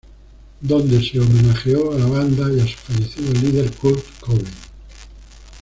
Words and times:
Donde 0.61 0.99
se 1.07 1.19
homenajeó 1.19 1.91
a 1.93 1.99
la 1.99 2.07
banda 2.07 2.51
y 2.51 2.59
a 2.59 2.65
su 2.65 2.75
fallecido 2.75 3.33
líder, 3.33 3.69
Kurt 3.73 4.03
Cobain. 4.21 4.47